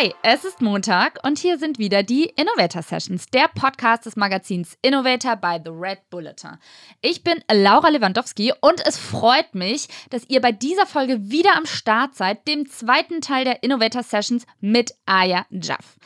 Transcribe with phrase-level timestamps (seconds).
[0.00, 4.78] Hi, es ist Montag und hier sind wieder die Innovator Sessions, der Podcast des Magazins
[4.80, 6.56] Innovator by The Red Bulletin.
[7.02, 11.66] Ich bin Laura Lewandowski und es freut mich, dass ihr bei dieser Folge wieder am
[11.66, 15.98] Start seid, dem zweiten Teil der Innovator Sessions mit Aya Jaff.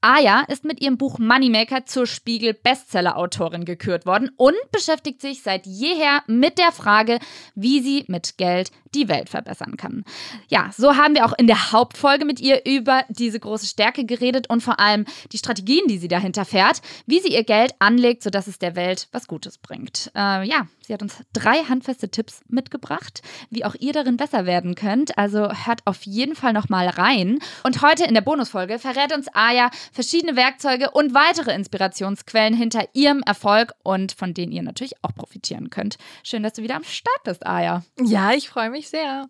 [0.00, 5.66] Aya ist mit ihrem Buch Moneymaker zur Spiegel Bestseller-Autorin gekürt worden und beschäftigt sich seit
[5.66, 7.18] jeher mit der Frage,
[7.54, 10.04] wie sie mit Geld die Welt verbessern kann.
[10.48, 14.48] Ja, so haben wir auch in der Hauptfolge mit ihr über diese große Stärke geredet
[14.48, 18.46] und vor allem die Strategien, die sie dahinter fährt, wie sie ihr Geld anlegt, sodass
[18.46, 20.10] es der Welt was Gutes bringt.
[20.14, 24.74] Äh, ja, sie hat uns drei handfeste Tipps mitgebracht, wie auch ihr darin besser werden
[24.74, 25.18] könnt.
[25.18, 27.38] Also hört auf jeden Fall noch mal rein.
[27.64, 33.22] Und heute in der Bonusfolge verrät uns Aya verschiedene Werkzeuge und weitere Inspirationsquellen hinter ihrem
[33.22, 35.98] Erfolg und von denen ihr natürlich auch profitieren könnt.
[36.22, 37.82] Schön, dass du wieder am Start bist, Aya.
[38.00, 39.28] Ja, ich freue mich sehr.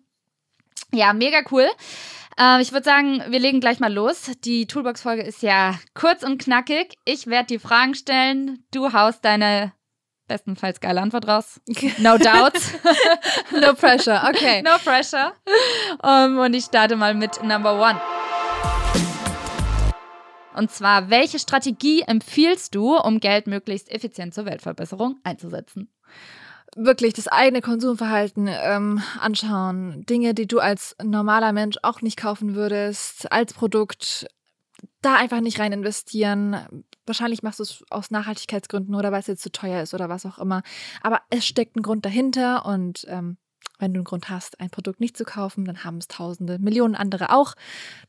[0.93, 1.67] Ja, mega cool.
[2.39, 4.31] Äh, ich würde sagen, wir legen gleich mal los.
[4.43, 6.97] Die Toolbox-Folge ist ja kurz und knackig.
[7.03, 8.63] Ich werde die Fragen stellen.
[8.71, 9.73] Du haust deine
[10.27, 11.59] bestenfalls geile Antwort raus.
[11.97, 12.53] No doubt.
[13.51, 14.61] no pressure, okay.
[14.61, 15.33] No pressure.
[16.03, 17.99] Um, und ich starte mal mit Number One.
[20.55, 25.89] Und zwar, welche Strategie empfiehlst du, um Geld möglichst effizient zur Weltverbesserung einzusetzen?
[26.75, 30.05] Wirklich das eigene Konsumverhalten ähm, anschauen.
[30.05, 34.27] Dinge, die du als normaler Mensch auch nicht kaufen würdest, als Produkt,
[35.01, 36.85] da einfach nicht rein investieren.
[37.05, 40.25] Wahrscheinlich machst du es aus Nachhaltigkeitsgründen oder weil es jetzt zu teuer ist oder was
[40.25, 40.63] auch immer.
[41.01, 43.37] Aber es steckt ein Grund dahinter und ähm,
[43.79, 46.95] wenn du einen Grund hast, ein Produkt nicht zu kaufen, dann haben es Tausende, Millionen
[46.95, 47.55] andere auch.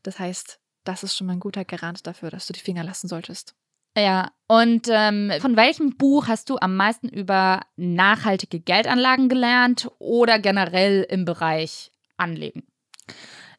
[0.03, 3.07] Das heißt, das ist schon mal ein guter Garant dafür, dass du die Finger lassen
[3.07, 3.55] solltest.
[3.97, 10.37] Ja, und ähm, von welchem Buch hast du am meisten über nachhaltige Geldanlagen gelernt oder
[10.37, 12.63] generell im Bereich Anlegen?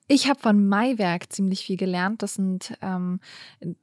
[0.08, 2.22] Ich habe von Maiwerk ziemlich viel gelernt.
[2.22, 3.18] Das sind ähm,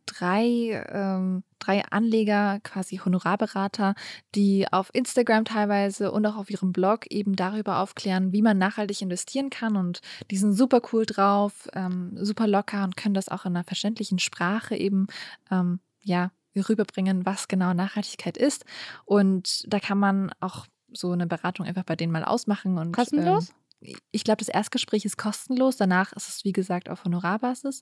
[0.06, 3.94] drei, ähm, drei Anleger, quasi Honorarberater,
[4.34, 9.02] die auf Instagram teilweise und auch auf ihrem Blog eben darüber aufklären, wie man nachhaltig
[9.02, 9.76] investieren kann.
[9.76, 10.00] Und
[10.32, 14.20] die sind super cool drauf, ähm, super locker und können das auch in einer verständlichen
[14.20, 15.08] Sprache eben
[15.52, 16.32] ähm, ja
[16.62, 18.66] rüberbringen, was genau Nachhaltigkeit ist.
[19.06, 22.78] Und da kann man auch so eine Beratung einfach bei denen mal ausmachen.
[22.78, 23.50] Und, Kostenlos?
[23.50, 23.56] Ähm,
[24.12, 25.78] ich glaube, das Erstgespräch ist kostenlos.
[25.78, 27.82] Danach ist es, wie gesagt, auf Honorarbasis.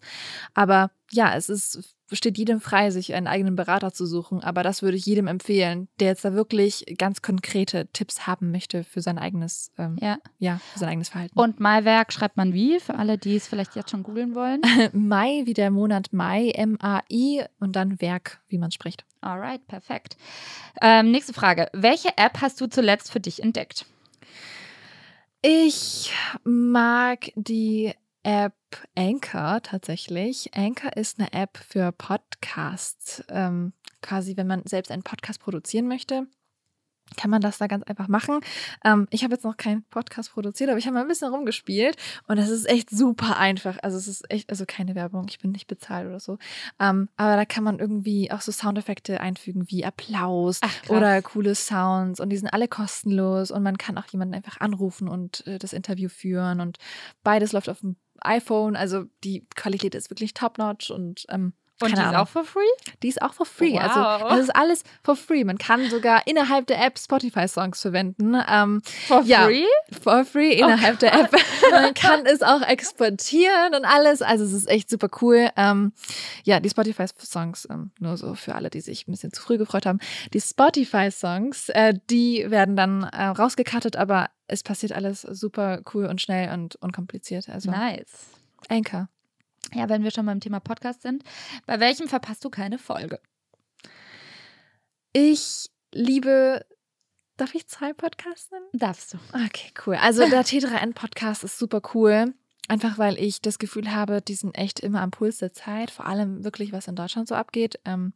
[0.53, 4.41] Aber ja, es ist, steht jedem frei, sich einen eigenen Berater zu suchen.
[4.41, 8.83] Aber das würde ich jedem empfehlen, der jetzt da wirklich ganz konkrete Tipps haben möchte
[8.83, 10.17] für sein eigenes, ähm, ja.
[10.39, 11.37] Ja, für sein eigenes Verhalten.
[11.37, 14.61] Und Maiwerk schreibt man wie, für alle, die es vielleicht jetzt schon googeln wollen?
[14.93, 19.05] Mai, wie der Monat Mai, M-A-I und dann Werk, wie man spricht.
[19.21, 20.17] Alright, perfekt.
[20.81, 21.69] Ähm, nächste Frage.
[21.73, 23.85] Welche App hast du zuletzt für dich entdeckt?
[25.43, 26.13] Ich
[26.43, 28.53] mag die App
[28.95, 30.53] Anchor tatsächlich.
[30.53, 33.23] Anchor ist eine App für Podcasts.
[33.27, 36.27] Ähm, quasi, wenn man selbst einen Podcast produzieren möchte,
[37.17, 38.39] kann man das da ganz einfach machen.
[38.83, 41.97] Ähm, ich habe jetzt noch keinen Podcast produziert, aber ich habe mal ein bisschen rumgespielt
[42.27, 43.77] und es ist echt super einfach.
[43.81, 46.37] Also es ist echt, also keine Werbung, ich bin nicht bezahlt oder so.
[46.79, 51.55] Ähm, aber da kann man irgendwie auch so Soundeffekte einfügen wie Applaus Ach, oder coole
[51.55, 55.59] Sounds und die sind alle kostenlos und man kann auch jemanden einfach anrufen und äh,
[55.59, 56.77] das Interview führen und
[57.23, 58.75] beides läuft auf dem iPhone.
[58.75, 62.61] Also die Qualität ist wirklich top-notch und ähm, und die ist auch for free?
[63.03, 63.77] Die ist auch for free.
[63.77, 64.23] Also, wow.
[64.23, 65.43] Also es ist alles for free.
[65.43, 68.35] Man kann sogar innerhalb der App Spotify-Songs verwenden.
[68.47, 69.65] Ähm, for ja, free?
[70.01, 71.31] For free innerhalb oh der App.
[71.71, 74.21] Man kann es auch exportieren und alles.
[74.21, 75.49] Also es ist echt super cool.
[75.55, 75.93] Ähm,
[76.43, 79.85] ja, die Spotify-Songs, ähm, nur so für alle, die sich ein bisschen zu früh gefreut
[79.85, 79.99] haben.
[80.33, 86.21] Die Spotify-Songs, äh, die werden dann äh, rausgekattet, aber es passiert alles super cool und
[86.21, 87.49] schnell und unkompliziert.
[87.49, 88.27] Also, nice.
[88.69, 89.07] Anchor.
[89.73, 91.23] Ja, wenn wir schon beim Thema Podcast sind,
[91.65, 93.19] bei welchem verpasst du keine Folge?
[95.13, 96.65] Ich liebe
[97.41, 98.67] Darf ich zwei Podcasts nennen?
[98.73, 99.17] Darfst du.
[99.33, 99.95] Okay, cool.
[99.95, 102.35] Also der T3N-Podcast ist super cool.
[102.67, 106.05] Einfach weil ich das Gefühl habe, die sind echt immer am Puls der Zeit, vor
[106.05, 107.79] allem wirklich, was in Deutschland so abgeht.
[107.83, 108.13] Ähm,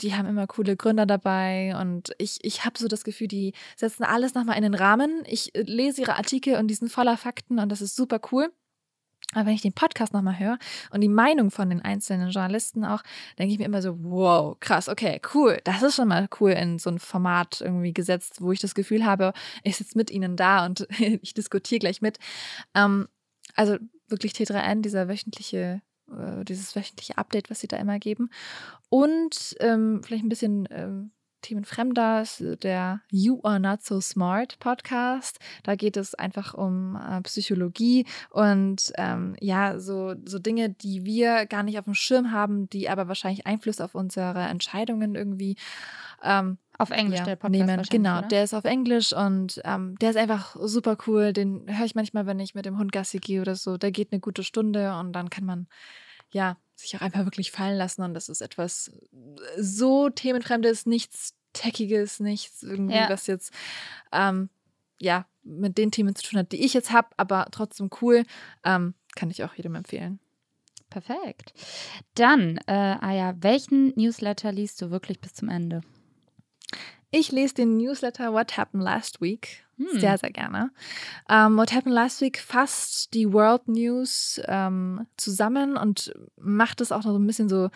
[0.00, 4.04] die haben immer coole Gründer dabei und ich, ich habe so das Gefühl, die setzen
[4.04, 5.24] alles nochmal in den Rahmen.
[5.26, 8.52] Ich lese ihre Artikel und die sind voller Fakten und das ist super cool.
[9.34, 10.58] Aber wenn ich den Podcast nochmal höre
[10.90, 13.02] und die Meinung von den einzelnen Journalisten auch,
[13.38, 15.58] denke ich mir immer so, wow, krass, okay, cool.
[15.64, 19.04] Das ist schon mal cool in so ein Format irgendwie gesetzt, wo ich das Gefühl
[19.04, 19.34] habe,
[19.64, 22.18] ich sitze mit ihnen da und ich diskutiere gleich mit.
[22.74, 23.08] Ähm,
[23.54, 23.76] also
[24.08, 28.30] wirklich T3N, dieser wöchentliche, äh, dieses wöchentliche Update, was sie da immer geben.
[28.88, 31.10] Und ähm, vielleicht ein bisschen ähm,
[31.42, 35.38] themenfremder, ist der You Are Not So Smart Podcast.
[35.62, 41.46] Da geht es einfach um äh, Psychologie und ähm, ja, so, so Dinge, die wir
[41.46, 45.56] gar nicht auf dem Schirm haben, die aber wahrscheinlich Einfluss auf unsere Entscheidungen irgendwie
[46.22, 47.82] ähm, auf Englisch ja, der Podcast nehmen.
[47.90, 48.28] Genau, oder?
[48.28, 51.32] der ist auf Englisch und ähm, der ist einfach super cool.
[51.32, 53.76] Den höre ich manchmal, wenn ich mit dem Hund Gassi gehe oder so.
[53.76, 55.66] Der geht eine gute Stunde und dann kann man
[56.30, 58.90] ja sich auch einfach wirklich fallen lassen und das ist etwas
[59.58, 63.08] so themenfremdes, nichts Techiges, nichts irgendwie, Ja.
[63.08, 63.52] was jetzt
[64.12, 64.48] ähm,
[65.00, 68.24] ja mit den Themen zu tun hat, die ich jetzt habe, aber trotzdem cool.
[68.64, 70.20] Ähm, kann ich auch jedem empfehlen.
[70.90, 71.52] Perfekt.
[72.14, 75.80] Dann, äh, ah ja, welchen Newsletter liest du wirklich bis zum Ende?
[77.10, 80.00] Ich lese den Newsletter What Happened Last Week Hm.
[80.00, 80.70] sehr, sehr gerne.
[81.28, 87.04] Ähm, What Happened Last Week fasst die World News ähm, zusammen und macht es auch
[87.04, 87.70] noch so ein bisschen so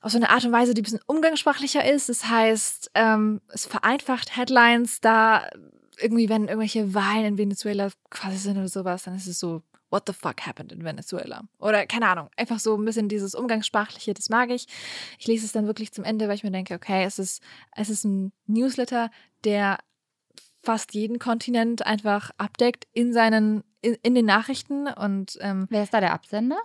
[0.00, 2.08] auf so eine Art und Weise, die ein bisschen umgangssprachlicher ist.
[2.08, 5.48] Das heißt, ähm, es vereinfacht Headlines, da
[5.98, 9.62] irgendwie, wenn irgendwelche Wahlen in Venezuela quasi sind oder sowas, dann ist es so,
[9.94, 11.44] what the fuck happened in Venezuela?
[11.58, 14.66] Oder keine Ahnung, einfach so ein bisschen dieses Umgangssprachliche, das mag ich.
[15.18, 17.40] Ich lese es dann wirklich zum Ende, weil ich mir denke, okay, es ist,
[17.76, 19.10] es ist ein Newsletter,
[19.44, 19.78] der
[20.62, 25.94] fast jeden Kontinent einfach abdeckt in seinen, in, in den Nachrichten und ähm, Wer ist
[25.94, 26.58] da der Absender?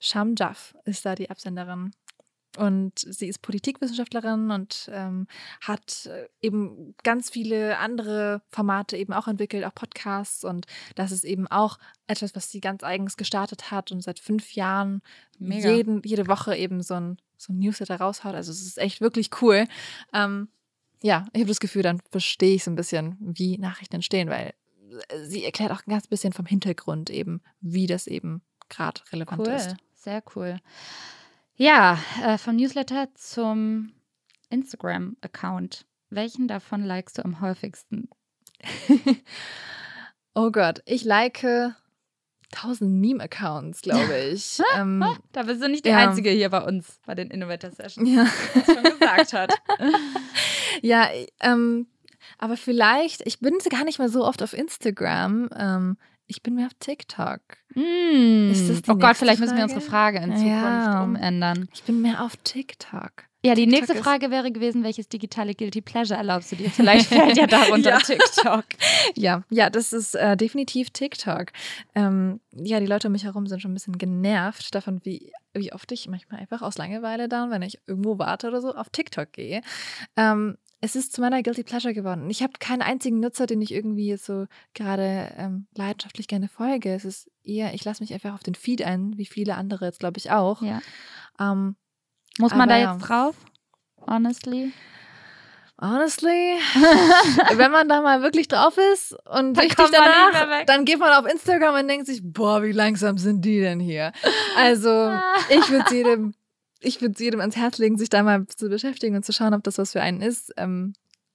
[0.00, 1.92] Sham Jaff ist da die Absenderin.
[2.56, 5.26] Und sie ist Politikwissenschaftlerin und ähm,
[5.60, 10.44] hat äh, eben ganz viele andere Formate eben auch entwickelt, auch Podcasts.
[10.44, 14.52] Und das ist eben auch etwas, was sie ganz eigens gestartet hat und seit fünf
[14.52, 15.02] Jahren
[15.38, 15.70] Mega.
[15.70, 18.34] jeden, jede Woche eben so ein, so ein Newsletter raushaut.
[18.34, 19.66] Also es ist echt wirklich cool.
[20.12, 20.48] Ähm,
[21.02, 24.54] ja, ich habe das Gefühl, dann verstehe ich so ein bisschen, wie Nachrichten entstehen, weil
[25.08, 29.40] äh, sie erklärt auch ein ganz bisschen vom Hintergrund eben, wie das eben gerade relevant
[29.40, 29.76] Cool, ist.
[29.94, 30.60] sehr cool.
[31.56, 33.92] Ja, äh, vom Newsletter zum
[34.50, 35.86] Instagram-Account.
[36.10, 38.08] Welchen davon likest du am häufigsten?
[40.34, 41.44] oh Gott, ich like
[42.54, 44.60] 1000 Meme-Accounts, glaube ich.
[44.76, 45.98] ähm, Da bist du nicht die Ja.
[45.98, 48.24] Einzige hier bei uns, bei den Innovator Sessions, ja.
[48.24, 49.54] die das schon gesagt hat.
[50.82, 51.08] ja,
[51.40, 51.86] ähm,
[52.38, 55.50] aber vielleicht, ich bin gar nicht mehr so oft auf Instagram.
[55.56, 57.40] Ähm, ich bin mehr auf TikTok.
[57.74, 58.50] Mm.
[58.50, 59.74] Ist das die oh Gott, vielleicht müssen wir Frage?
[59.74, 61.02] unsere Frage in Zukunft Ja.
[61.02, 61.68] umändern.
[61.74, 63.24] Ich bin mehr auf TikTok.
[63.44, 66.70] Ja, die TikTok nächste Frage wäre gewesen, welches digitale Guilty Pleasure erlaubst du dir?
[66.70, 67.98] Vielleicht fällt ja darunter Ja.
[67.98, 68.64] TikTok.
[69.16, 71.48] Ja, ja, das ist äh, definitiv TikTok.
[71.94, 75.74] Ähm, ja, die Leute um mich herum sind schon ein bisschen genervt davon, wie, wie
[75.74, 79.30] oft ich manchmal einfach aus Langeweile dann, wenn ich irgendwo warte oder so, auf TikTok
[79.32, 79.60] gehe.
[80.16, 82.28] Ähm, es ist zu meiner Guilty Pleasure geworden.
[82.28, 86.92] Ich habe keinen einzigen Nutzer, den ich irgendwie jetzt so gerade ähm, leidenschaftlich gerne folge.
[86.92, 90.00] Es ist eher, ich lasse mich einfach auf den Feed ein, wie viele andere jetzt,
[90.00, 90.60] glaube ich, auch.
[90.60, 90.82] Ja.
[91.40, 91.76] Ähm,
[92.38, 93.34] Muss man da jetzt drauf?
[94.06, 94.72] Honestly?
[95.80, 96.58] Honestly,
[97.56, 101.30] wenn man da mal wirklich drauf ist und Dann richtig danach, dann geht man auf
[101.30, 104.12] Instagram und denkt sich, boah, wie langsam sind die denn hier?
[104.56, 104.88] Also,
[105.48, 106.34] ich würde jedem,
[106.84, 109.62] ich würde jedem ans Herz legen, sich da mal zu beschäftigen und zu schauen, ob
[109.64, 110.52] das was für einen ist.
[110.56, 110.92] Ähm,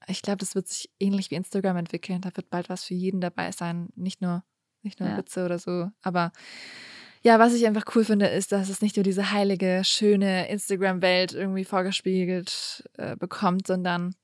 [0.08, 2.22] ich glaube, das wird sich ähnlich wie Instagram entwickeln.
[2.22, 4.44] Da wird bald was für jeden dabei sein, nicht nur,
[4.82, 5.18] nicht nur Ja.
[5.18, 5.90] Witze oder so.
[6.02, 6.32] Aber
[7.22, 11.34] ja, was ich einfach cool finde, ist, dass es nicht nur diese heilige, schöne Instagram-Welt
[11.34, 14.16] irgendwie vorgespiegelt äh, bekommt, sondern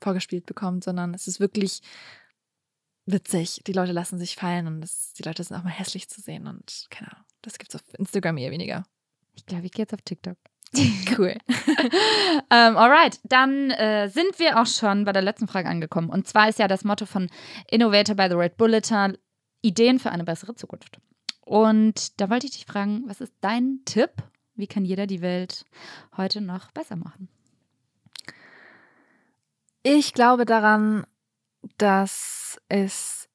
[0.00, 1.80] vorgespielt bekommt, sondern es ist wirklich
[3.06, 3.60] witzig.
[3.66, 6.46] Die Leute lassen sich fallen und es, die Leute sind auch mal hässlich zu sehen
[6.46, 7.24] und keine Ahnung.
[7.42, 8.84] Das gibt es auf Instagram eher weniger.
[9.44, 10.38] Ich glaube, ich gehe jetzt auf TikTok.
[11.16, 11.36] Cool.
[12.50, 16.08] ähm, alright, dann äh, sind wir auch schon bei der letzten Frage angekommen.
[16.08, 17.30] Und zwar ist ja das Motto von
[17.70, 19.16] Innovator by the Red Bulletin
[19.60, 20.98] Ideen für eine bessere Zukunft.
[21.42, 24.10] Und da wollte ich dich fragen, was ist dein Tipp?
[24.56, 25.66] Wie kann jeder die Welt
[26.16, 27.28] heute noch besser machen?
[29.84, 31.06] Ich glaube daran,
[31.76, 33.28] dass es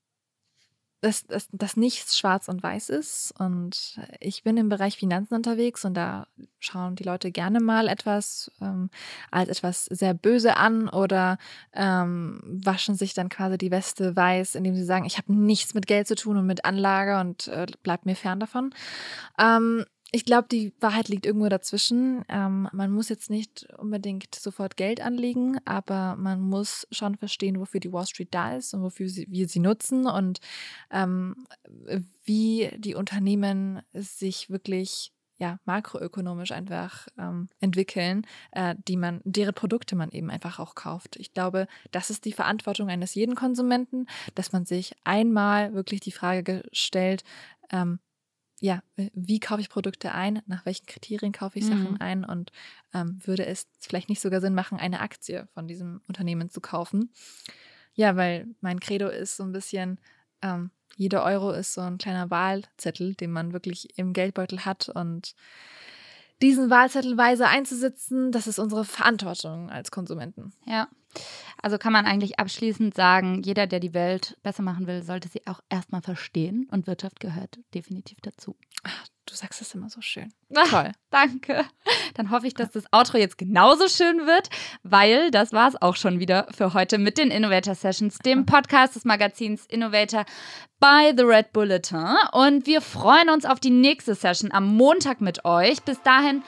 [1.02, 3.34] dass, dass, dass nichts schwarz und weiß ist.
[3.40, 6.28] Und ich bin im Bereich Finanzen unterwegs und da
[6.60, 8.90] schauen die Leute gerne mal etwas ähm,
[9.32, 11.38] als etwas sehr böse an oder
[11.74, 15.88] ähm, waschen sich dann quasi die Weste weiß, indem sie sagen, ich habe nichts mit
[15.88, 18.74] Geld zu tun und mit Anlage und äh, bleibt mir fern davon.
[19.40, 22.24] Ähm, ich glaube, die Wahrheit liegt irgendwo dazwischen.
[22.30, 27.80] Ähm, man muss jetzt nicht unbedingt sofort Geld anlegen, aber man muss schon verstehen, wofür
[27.80, 30.40] die Wall Street da ist und wofür sie, wir sie nutzen und
[30.90, 31.46] ähm,
[32.24, 39.96] wie die Unternehmen sich wirklich ja, makroökonomisch einfach ähm, entwickeln, äh, die man, deren Produkte
[39.96, 41.16] man eben einfach auch kauft.
[41.16, 46.12] Ich glaube, das ist die Verantwortung eines jeden Konsumenten, dass man sich einmal wirklich die
[46.12, 47.24] Frage stellt,
[47.72, 48.00] ähm,
[48.60, 51.98] ja, äh, wie kaufe ich Produkte ein, nach welchen Kriterien kaufe ich Sachen Mhm.
[52.00, 52.52] ein und
[52.94, 57.12] ähm, würde es vielleicht nicht sogar Sinn machen, eine Aktie von diesem Unternehmen zu kaufen.
[57.94, 60.00] Ja, weil mein Credo ist so ein bisschen,
[60.42, 65.36] ähm, jeder Euro ist so ein kleiner Wahlzettel, den man wirklich im Geldbeutel hat und
[66.42, 70.54] diesen Wahlzettel weise einzusetzen, das ist unsere Verantwortung als Konsumenten.
[70.66, 70.88] Ja.
[71.62, 75.46] Also kann man eigentlich abschließend sagen, jeder, der die Welt besser machen will, sollte sie
[75.46, 78.56] auch erstmal verstehen und Wirtschaft gehört definitiv dazu.
[79.26, 80.34] Du sagst es immer so schön.
[80.56, 80.92] Ah, Toll.
[81.12, 81.64] Danke.
[82.16, 84.50] Dann hoffe ich, dass das Outro jetzt genauso schön wird,
[84.82, 88.96] weil das war es auch schon wieder für heute mit den Innovator Sessions, dem Podcast
[88.96, 90.26] des Magazins Innovator
[90.80, 92.16] by The Red Bulletin.
[92.32, 95.84] Und wir freuen uns auf die nächste Session am Montag mit euch.
[95.84, 96.42] Bis dahin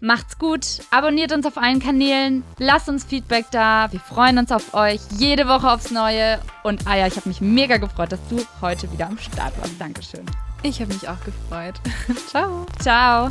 [0.00, 3.88] macht's gut, abonniert uns auf allen Kanälen, lasst uns Feedback da.
[3.90, 6.40] Wir freuen uns auf euch jede Woche aufs Neue.
[6.62, 9.72] Und Aya, ich habe mich mega gefreut, dass du heute wieder am Start warst.
[9.78, 10.24] Dankeschön.
[10.62, 11.74] Ich habe mich auch gefreut.
[12.28, 12.66] Ciao.
[12.80, 13.30] Ciao.